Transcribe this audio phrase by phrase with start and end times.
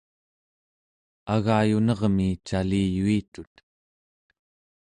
[1.35, 3.53] agayunermi caliyuitut